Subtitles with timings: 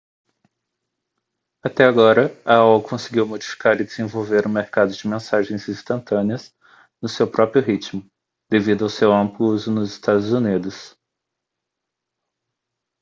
[1.63, 6.51] até agora a aol conseguiu modificar e desenvolver o mercado de mensagens instantâneas
[6.99, 8.03] no seu próprio ritmo
[8.49, 10.97] devido ao seu amplo uso nos estados unidos